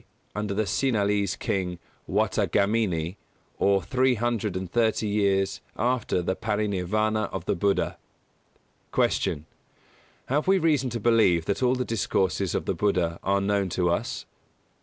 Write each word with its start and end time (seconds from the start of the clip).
under 0.33 0.55
the 0.55 0.63
Sinhalese 0.65 1.35
King, 1.37 1.77
Wattagamini, 2.09 3.17
or 3.59 3.83
three 3.83 4.15
hundred 4.15 4.57
and 4.57 4.71
thirty 4.71 5.05
years 5.05 5.61
after 5.77 6.23
the 6.23 6.35
Paranirvāna 6.35 7.29
of 7.31 7.45
the 7.45 7.53
Buddha. 7.55 7.99
167. 8.95 9.45
Q. 10.27 10.35
_Have 10.35 10.47
we 10.47 10.57
reason 10.57 10.89
to 10.89 10.99
believe 10.99 11.45
that 11.45 11.61
all 11.61 11.75
the 11.75 11.85
discourses 11.85 12.55
of 12.55 12.65
the 12.65 12.73
Buddha 12.73 13.19
are 13.21 13.39
known 13.41 13.69
to 13.69 13.91
us? 13.91 14.25